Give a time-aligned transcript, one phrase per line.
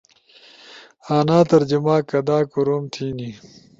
[1.17, 3.29] آنا ترجمہ کدا کورعم تھینی؟